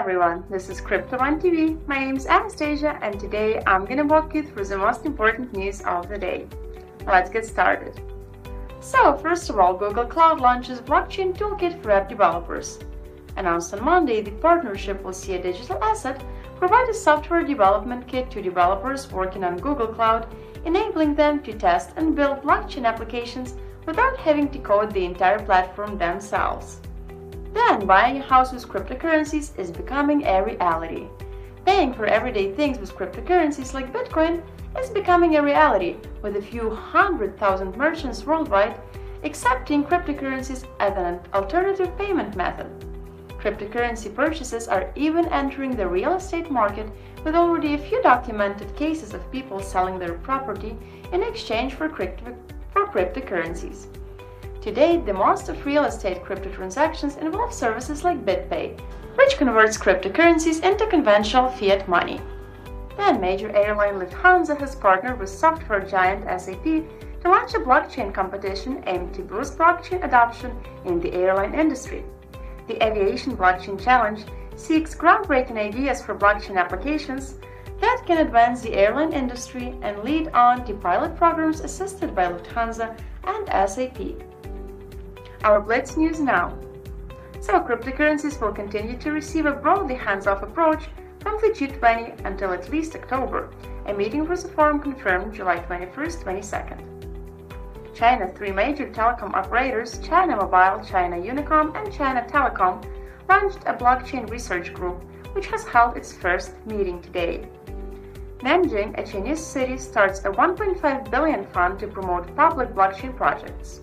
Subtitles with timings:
[0.00, 1.76] everyone, this is Crypto One TV.
[1.86, 5.82] My name is Anastasia and today I'm gonna walk you through the most important news
[5.82, 6.46] of the day.
[7.06, 8.00] Let's get started.
[8.80, 12.78] So, first of all, Google Cloud launches Blockchain Toolkit for app developers.
[13.36, 16.24] Announced on Monday, the partnership will see a digital asset
[16.56, 21.90] provide a software development kit to developers working on Google Cloud, enabling them to test
[21.96, 23.54] and build blockchain applications
[23.84, 26.80] without having to code the entire platform themselves.
[27.52, 31.08] Then, buying a house with cryptocurrencies is becoming a reality.
[31.66, 34.42] Paying for everyday things with cryptocurrencies like Bitcoin
[34.78, 38.80] is becoming a reality, with a few hundred thousand merchants worldwide
[39.22, 42.66] accepting cryptocurrencies as an alternative payment method.
[43.38, 46.90] Cryptocurrency purchases are even entering the real estate market,
[47.24, 50.76] with already a few documented cases of people selling their property
[51.12, 52.34] in exchange for, crypto
[52.70, 53.86] for cryptocurrencies.
[54.60, 58.78] Today, the most of real estate crypto transactions involve services like BitPay,
[59.16, 62.20] which converts cryptocurrencies into conventional fiat money.
[62.98, 68.84] Then, major airline Lufthansa has partnered with software giant SAP to launch a blockchain competition
[68.86, 72.04] aimed to boost blockchain adoption in the airline industry.
[72.68, 74.24] The Aviation Blockchain Challenge
[74.56, 77.36] seeks groundbreaking ideas for blockchain applications
[77.80, 82.94] that can advance the airline industry and lead on to pilot programs assisted by Lufthansa
[83.24, 84.22] and SAP.
[85.42, 86.54] Our Blitz News now.
[87.40, 90.84] So, cryptocurrencies will continue to receive a broadly hands-off approach
[91.20, 93.48] from the G20 until at least October.
[93.86, 97.94] A meeting for the forum confirmed July 21st, 22nd.
[97.94, 102.84] China's three major telecom operators, China Mobile, China Unicom, and China Telecom,
[103.26, 105.02] launched a blockchain research group
[105.32, 107.48] which has held its first meeting today.
[108.40, 113.80] Nanjing, a Chinese city, starts a 1.5 billion fund to promote public blockchain projects.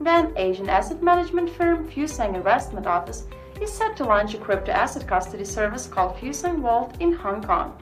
[0.00, 3.26] Then, Asian asset management firm Fusang Investment Office
[3.60, 7.76] is set to launch a crypto asset custody service called Fusang Vault in Hong Kong.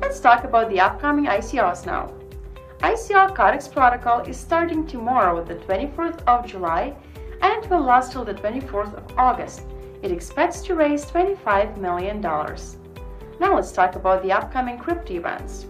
[0.00, 2.12] Let's talk about the upcoming ICOs now.
[2.80, 6.94] ICO Codex Protocol is starting tomorrow, the 24th of July,
[7.40, 9.62] and will last till the 24th of August.
[10.02, 12.20] It expects to raise $25 million.
[12.20, 15.66] Now let's talk about the upcoming crypto events.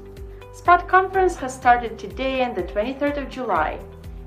[0.52, 3.78] Spot Conference has started today and the 23rd of July.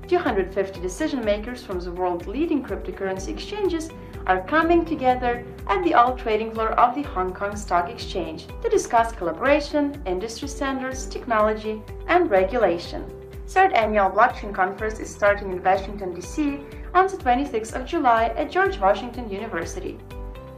[0.08, 3.90] 250 decision makers from the world's leading cryptocurrency exchanges
[4.26, 8.68] are coming together at the all trading floor of the Hong Kong Stock Exchange to
[8.70, 13.04] discuss collaboration, industry standards, technology, and regulation.
[13.48, 16.60] Third annual blockchain conference is starting in Washington, D.C.
[16.94, 19.98] on the 26th of July at George Washington University.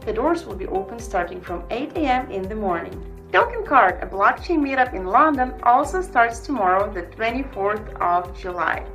[0.05, 2.31] The doors will be open starting from 8 a.m.
[2.31, 3.05] in the morning.
[3.31, 8.85] Token Card, a blockchain meetup in London, also starts tomorrow, the 24th of July.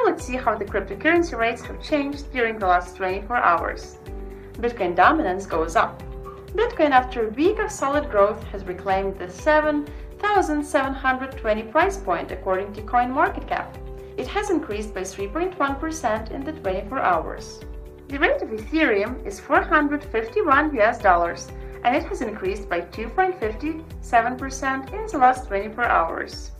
[0.00, 3.98] Now let's see how the cryptocurrency rates have changed during the last 24 hours.
[4.54, 6.02] Bitcoin dominance goes up.
[6.54, 12.80] Bitcoin, after a week of solid growth, has reclaimed the 7,720 price point according to
[12.80, 13.76] CoinMarketCap.
[14.16, 17.60] It has increased by 3.1% in the 24 hours.
[18.08, 21.52] The rate of Ethereum is 451 US dollars,
[21.84, 26.52] and it has increased by 2.57% in the last 24 hours.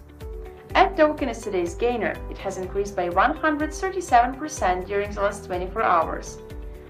[0.75, 2.15] AdToken is today's gainer.
[2.31, 6.39] It has increased by 137% during the last 24 hours.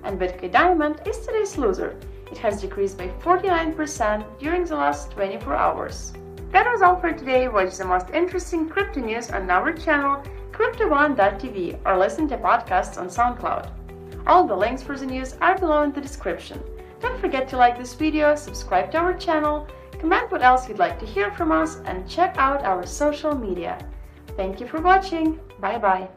[0.04, 1.96] And Bitcoin Diamond is today's loser.
[2.30, 6.12] It has decreased by 49% during the last 24 hours.
[6.52, 7.48] That was all for today.
[7.48, 13.08] Watch the most interesting crypto news on our channel, CryptoOne.tv, or listen to podcasts on
[13.08, 13.70] SoundCloud.
[14.26, 16.60] All the links for the news are below in the description.
[17.00, 19.66] Don't forget to like this video, subscribe to our channel,
[20.00, 23.78] Comment what else you'd like to hear from us and check out our social media.
[24.36, 25.38] Thank you for watching.
[25.60, 26.08] Bye bye.